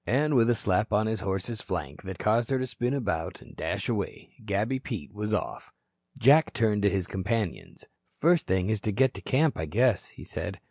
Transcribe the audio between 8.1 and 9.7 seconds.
"First thing is to get to camp, I